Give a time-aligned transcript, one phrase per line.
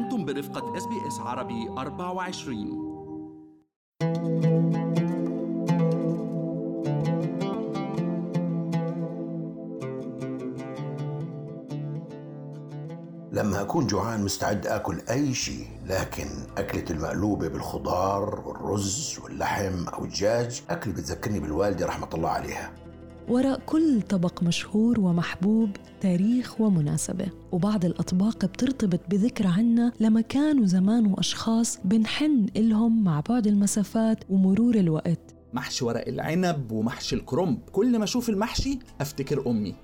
[0.00, 2.90] أنتم برفقة إس بي إس عربي 24
[13.32, 16.28] لما أكون جوعان مستعد آكل أي شيء لكن
[16.58, 22.72] أكلة المقلوبة بالخضار والرز واللحم أو الدجاج أكل بتذكرني بالوالدة رحمة الله عليها.
[23.28, 25.70] وراء كل طبق مشهور ومحبوب
[26.00, 27.26] تاريخ ومناسبة.
[27.52, 35.34] وبعض الأطباق بترتبط بذكرى عنا لمكان وزمان وأشخاص بنحن إلهم مع بعد المسافات ومرور الوقت.
[35.52, 37.58] محشي ورق العنب ومحشي الكرنب.
[37.72, 39.74] كل ما أشوف المحشي أفتكر أمي.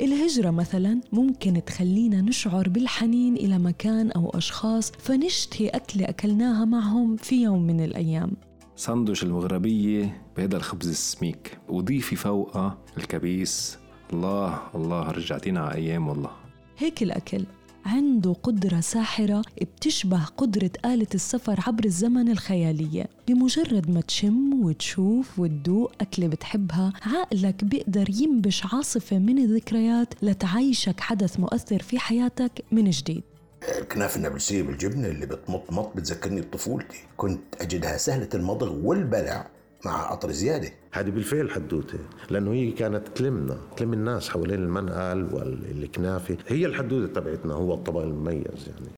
[0.00, 7.42] الهجرة مثلا ممكن تخلينا نشعر بالحنين إلى مكان أو أشخاص فنشتهي أكلة أكلناها معهم في
[7.42, 8.32] يوم من الأيام.
[8.76, 11.58] سندوش المغربية بهذا الخبز السميك.
[11.68, 13.78] وضيفي فوقها الكبيس.
[14.12, 16.30] الله الله رجعتينا على أيام والله.
[16.78, 17.44] هيك الأكل.
[17.86, 23.08] عنده قدرة ساحرة بتشبه قدرة آلة السفر عبر الزمن الخيالية.
[23.28, 31.40] بمجرد ما تشم وتشوف وتدوق أكلة بتحبها عقلك بيقدر ينبش عاصفة من الذكريات لتعيشك حدث
[31.40, 33.22] مؤثر في حياتك من جديد.
[33.68, 36.98] الكنافة النابلسية بالجبنة اللي بتمط مط بتذكرني بطفولتي.
[37.16, 39.46] كنت أجدها سهلة المضغ والبلع
[39.84, 40.70] مع قطر زيادة.
[40.92, 41.98] هذه بالفعل حدوتة
[42.30, 46.36] لأنه هي كانت تلمنا تلم الناس حوالين المنقل والكنافة.
[46.48, 48.88] هي الحدوتة تبعتنا هو الطبق المميز يعني.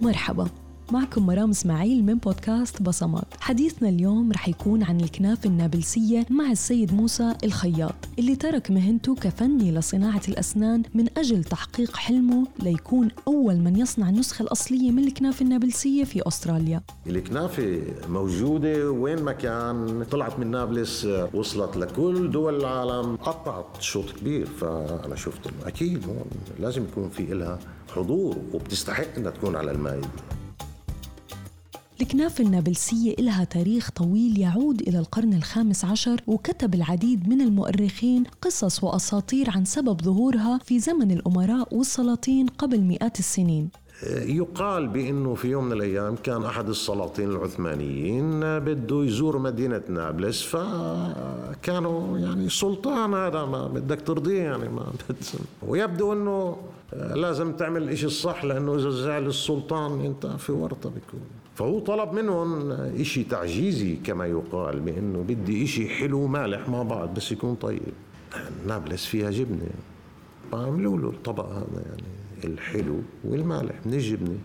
[0.00, 0.48] مرحبا.
[0.92, 3.24] معكم مرام إسماعيل من بودكاست بصمات.
[3.40, 9.72] حديثنا اليوم رح يكون عن الكنافة النابلسية مع السيد موسى الخياط اللي ترك مهنته كفني
[9.72, 16.04] لصناعة الأسنان من أجل تحقيق حلمه ليكون أول من يصنع النسخة الأصلية من الكنافة النابلسية
[16.04, 16.82] في أستراليا.
[17.06, 24.46] الكنافة موجودة وين ما كان طلعت من نابلس وصلت لكل دول العالم قطعت شوط كبير.
[24.46, 26.06] فأنا شفت أكيد
[26.60, 27.58] لازم يكون في إلها
[27.94, 30.08] حضور وبتستحق إنها تكون على المائدة
[32.00, 38.84] الكنافة النابلسية إلها تاريخ طويل يعود إلى القرن الخامس عشر وكتب العديد من المؤرخين قصص
[38.84, 43.68] وأساطير عن سبب ظهورها في زمن الأمراء والسلاطين قبل مئات السنين.
[44.12, 52.18] يقال بأنه في يوم من الأيام كان أحد السلاطين العثمانيين بده يزور مدينة نابلس فكانوا
[52.18, 54.92] يعني السلطان هذا ما بدك ترضيه يعني ما
[55.62, 56.56] ويبدو أنه
[56.92, 61.20] لازم تعمل الشيء الصح لأنه إذا زعل السلطان أنت في ورطة بيكون.
[61.54, 67.32] فهو طلب منهم إشي تعجيزي كما يقال بأنه بدي إشي حلو مالح مع بعض بس
[67.32, 67.92] يكون طيب.
[68.66, 69.70] نابلس فيها جبنة.
[70.52, 72.02] فعملوا له الطبق هذا يعني
[72.44, 73.86] الحلو والمالح.
[73.86, 74.38] من الجبنة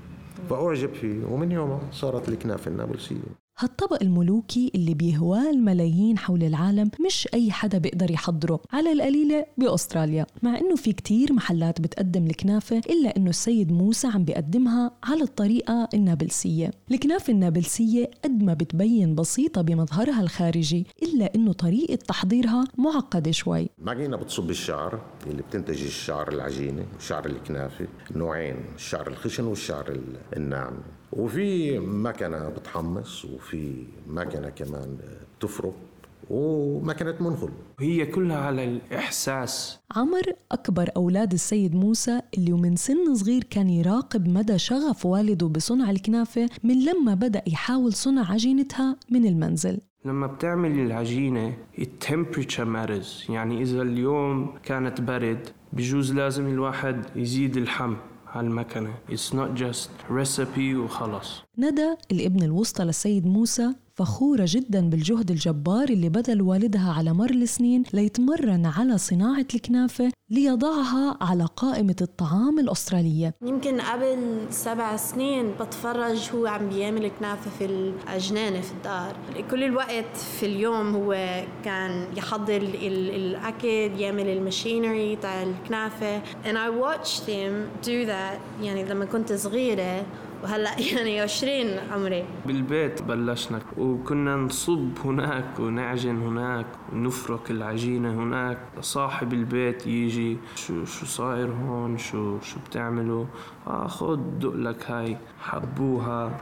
[0.50, 1.26] فأعجب فيه.
[1.26, 3.41] ومن يومها صارت الكنافة النابلسية.
[3.62, 8.62] هالطبق الملوكي اللي بيهواه الملايين حول العالم مش أي حدا بيقدر يحضره.
[8.72, 10.26] على القليلة بأستراليا.
[10.44, 15.90] مع إنه في كتير محلات بتقدم الكنافة إلا إنه السيد موسى عم بيقدمها على الطريقة
[15.94, 16.72] النابلسية.
[16.92, 23.70] الكنافة النابلسية قد ما بتبين بسيطة بمظهرها الخارجي إلا إنه طريقة تحضيرها معقدة شوي.
[23.80, 30.00] معجينة بتصب الشعر اللي بتنتج الشعر العجينة وشعر الكنافة نوعين الشعر الخشن والشعر
[30.38, 30.74] الناعم.
[31.14, 33.74] وفي مكنة بتحمص وفي
[34.08, 34.98] مكنة كمان
[35.40, 35.74] تفرك
[36.30, 37.50] ومكنة منخل.
[37.80, 39.80] هي كلها على الإحساس.
[39.96, 45.92] عمر أكبر أولاد السيد موسى اللي ومن سن صغير كان يراقب مدى شغف والده بصنع
[45.92, 49.80] الكنافة من لما بدأ يحاول صنع عجينتها من المنزل.
[50.06, 57.58] لما بتعمل العجينة ال temperature matters يعني إذا اليوم كانت برد بجوز لازم الواحد يزيد
[57.58, 57.96] الحم..
[58.35, 65.32] على المكنة It's not just recipe وخلص ندى الابن الوسطى للسيد موسى فخورة جدا بالجهد
[65.32, 72.60] الجبار اللي بذل والدها على مر السنين ليتمرن على صناعة الكنافة ليضعها على قائمة الطعام
[72.60, 73.34] الأسترالية.
[73.42, 79.16] يمكن قبل سبع سنين بتفرج هو عم بيعمل كنافة في الجنانة في الدار.
[79.52, 83.68] كل الوقت في اليوم هو كان يحضر الأكل
[84.00, 86.22] يعمل الماشينري تاع الكنافة.
[86.22, 88.64] And I watched him do that.
[88.64, 90.06] يعني لما كنت صغيرة
[90.44, 92.26] وهلا يعني 20 عمري.
[92.46, 98.58] بالبيت بلشنا وكنا نصب هناك ونعجن هناك ونفرك العجينة هناك.
[98.82, 103.26] صاحب البيت يجي شو شو صاير هون؟ شو شو بتعملوا؟
[103.68, 106.38] آه خد دق لك هاي حبوها.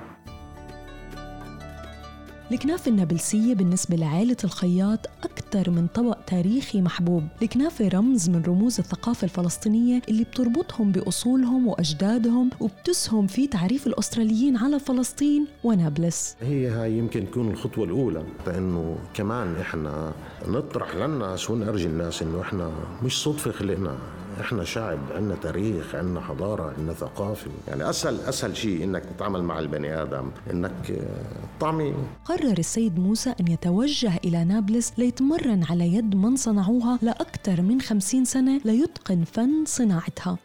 [2.51, 7.23] الكنافة النابلسية بالنسبة لعائلة الخياط أكثر من طبق تاريخي محبوب.
[7.41, 14.79] الكنافة رمز من رموز الثقافة الفلسطينية اللي بتربطهم بأصولهم وأجدادهم وبتسهم في تعريف الأستراليين على
[14.79, 16.35] فلسطين ونابلس.
[16.41, 20.13] هي هاي يمكن تكون الخطوة الأولى لأنه كمان إحنا
[20.47, 22.71] نطرح للناس ونرجي الناس إنه إحنا
[23.03, 23.97] مش صدفة خلقنا.
[24.39, 27.51] إحنا شعب عندنا تاريخ عندنا حضارة عندنا ثقافة.
[27.67, 31.93] يعني أسهل أسهل شيء إنك تتعامل مع البني آدم إنك آه، طعمي.
[32.25, 38.25] قرر السيد موسى أن يتوجه إلى نابلس ليتمرن على يد من صنعوها لأكثر من خمسين
[38.25, 40.37] سنة ليتقن فن صناعتها.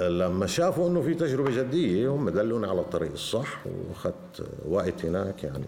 [0.00, 5.64] لما شافوا إنه في تجربة جدية هم دلوني على الطريق الصح وأخذت وقت هناك يعني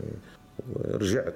[0.72, 1.34] ورجعت.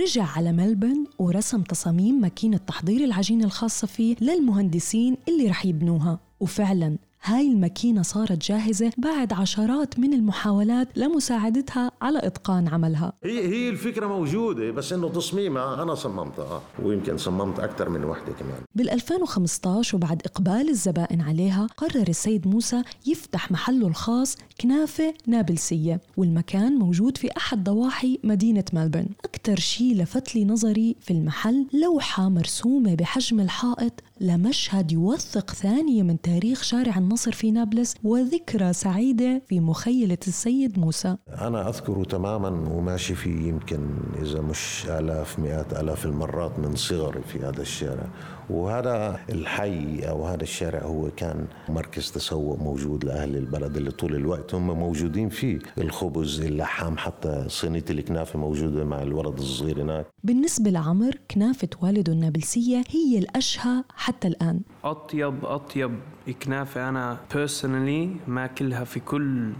[0.00, 6.18] رجع على ملبن ورسم تصاميم ماكينة تحضير العجين الخاصة فيه للمهندسين اللي رح يبنوها.
[6.40, 6.96] وفعلا
[7.26, 13.12] هاي الماكينة صارت جاهزة بعد عشرات من المحاولات لمساعدتها على إتقان عملها.
[13.24, 18.58] هي هي الفكرة موجودة بس إنه تصميمها أنا صممتها ويمكن صممت أكثر من وحدة كمان.
[18.74, 26.72] بال 2015 وبعد إقبال الزبائن عليها قرر السيد موسى يفتح محله الخاص كنافة نابلسية والمكان
[26.72, 32.94] موجود في أحد ضواحي مدينة ملبورن أكثر شيء لفت لي نظري في المحل لوحة مرسومة
[32.94, 40.18] بحجم الحائط لمشهد يوثق ثانية من تاريخ شارع النصر في نابلس وذكرى سعيدة في مخيلة
[40.28, 41.16] السيد موسى.
[41.28, 43.88] أنا أذكره تماما وماشي فيه يمكن
[44.22, 48.06] إذا مش آلاف مئات آلاف المرات من صغري في هذا الشارع.
[48.50, 54.54] وهذا الحي أو هذا الشارع هو كان مركز تسوق موجود لأهل البلد اللي طول الوقت
[54.54, 55.58] هم موجودين فيه.
[55.78, 60.06] الخبز اللحام حتى صينية الكنافة موجودة مع الولد الصغير هناك.
[60.24, 64.60] بالنسبة لعمر كنافة والده النابلسية هي الأشهى حتى الآن.
[64.84, 65.98] أطيب أطيب
[66.42, 69.52] كنافة أنا personally ماكلها في كل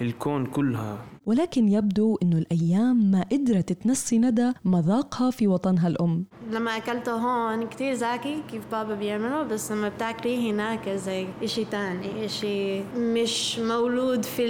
[0.00, 0.98] الكون كلها.
[1.26, 6.24] ولكن يبدو أنه الأيام ما قدرت تنسي ندى مذاقها في وطنها الأم.
[6.50, 12.24] لما اكلته هون كتير زاكي كيف بابا بيعمله بس لما بتاكليه هناك زي إشي تاني
[12.24, 14.44] إشي مش مولود في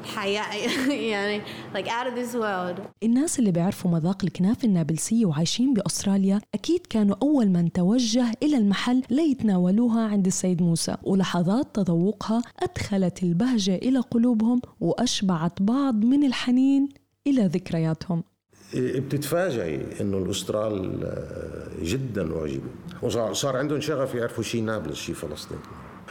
[0.00, 0.54] الحياة
[1.12, 1.42] يعني
[1.74, 2.80] like out of this world.
[3.02, 9.02] الناس اللي بيعرفوا مذاق الكنافة النابلسية وعايشين بأستراليا أكيد كانوا أول من توجه إلى المحل
[9.10, 16.88] ليتناولوها عند السيد موسى ولحظات تذوقها أدخلت البهجة إلى قلوبهم وأشبعت بعض من الحنين
[17.26, 18.24] إلى ذكرياتهم.
[18.74, 22.70] بتتفاجئي إنه الأسترال آه، جدا اعجبوا
[23.02, 25.58] وصار صار عندهم شغف يعرفوا شيء نابلس شيء فلسطين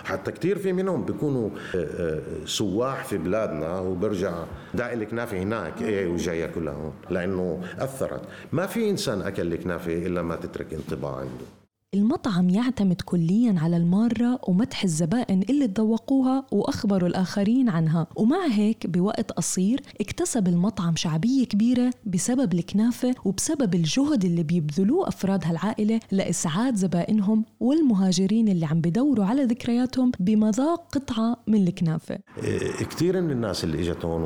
[0.10, 5.82] حتى كثير في منهم بيكونوا آه، آه، سواح في بلادنا وبرجع داعي الكنافه هناك.
[5.82, 6.94] إيه وجاي ياكلها هون.
[7.10, 8.22] لأنه أثرت.
[8.52, 11.59] ما في إنسان أكل الكنافه إلا ما تترك انطباع عنده.
[11.94, 18.08] المطعم يعتمد كليا على المارة ومدح الزبائن اللي تذوقوها وأخبروا الآخرين عنها.
[18.16, 25.46] ومع هيك بوقت قصير اكتسب المطعم شعبية كبيرة بسبب الكنافة وبسبب الجهد اللي بيبذلوه أفراد
[25.46, 32.20] هالعائلة لإسعاد زبائنهم والمهاجرين اللي عم بدوروا على ذكرياتهم بمذاق قطعة من الكنافة.
[32.44, 34.24] إيه، كثير من الناس اللي اجت هون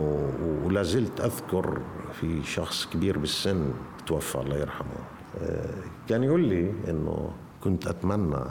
[0.65, 1.81] ولا زلت أذكر
[2.13, 3.71] في شخص كبير بالسن
[4.07, 4.98] توفى الله يرحمه.
[5.42, 5.75] إيه،
[6.10, 7.30] كان يقول لي إنه
[7.63, 8.44] كنت أتمنى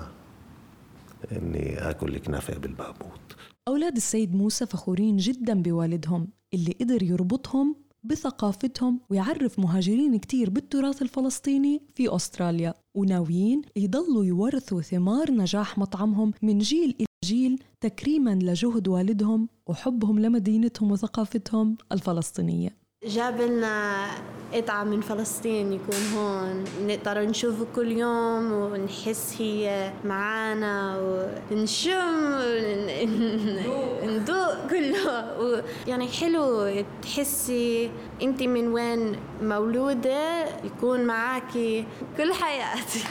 [1.32, 3.36] إني آكل الكنافة بالبابوت.
[3.68, 11.82] أولاد السيد موسى فخورين جدا بوالدهم اللي قدر يربطهم بثقافتهم ويعرف مهاجرين كتير بالتراث الفلسطيني
[11.94, 19.48] في أستراليا وناويين يضلوا يورثوا ثمار نجاح مطعمهم من جيل إلى جيل تكريما لجهد والدهم
[19.66, 22.81] وحبهم لمدينتهم وثقافتهم الفلسطينية.
[23.04, 24.06] جاب لنا
[24.54, 26.64] قطعة من فلسطين يكون هون.
[26.87, 30.98] نقدر نشوفه كل يوم ونحس هي معانا
[31.50, 32.38] ونشم
[34.05, 35.41] ندوق كله.
[35.41, 36.72] و- يعني حلو
[37.03, 37.91] تحسي
[38.22, 41.84] انت من وين مولودة يكون معاكي
[42.17, 43.05] كل حياتي.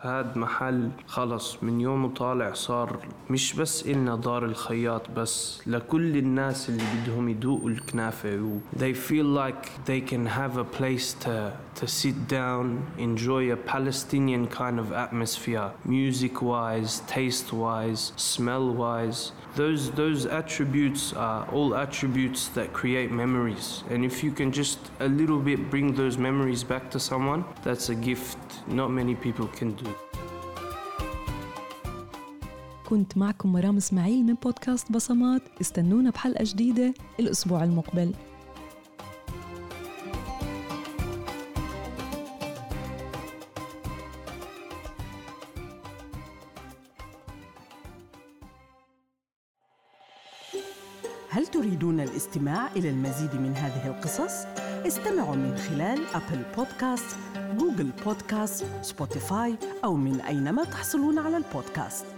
[0.00, 2.98] هاد محل خلص من يومه طالع صار
[3.30, 9.24] مش بس إلنا دار الخياط بس لكل الناس اللي بدهم يدوقوا الكنافة و they feel
[9.24, 12.64] like they can have a place to to sit down
[12.98, 19.20] enjoy a Palestinian kind of atmosphere music wise taste wise smell wise
[19.60, 25.08] those those attributes are all attributes that create memories and if you can just a
[25.20, 28.38] little bit bring those memories back to someone that's a gift
[28.80, 29.95] not many people can do
[32.88, 35.42] كنت معكم مرام إسماعيل من بودكاست بصمات.
[35.60, 38.14] استنونا بحلقة جديدة الأسبوع المقبل.
[51.30, 54.44] هل تريدون الاستماع إلى المزيد من هذه القصص؟
[54.86, 57.16] استمعوا من خلال أبل بودكاست،
[57.58, 62.15] جوجل بودكاست، سبوتيفاي أو من أينما تحصلون على البودكاست.